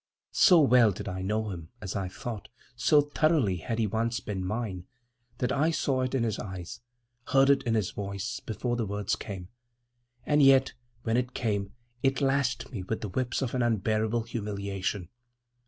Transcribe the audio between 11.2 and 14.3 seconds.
came, it lashed me with the whips of an unbearable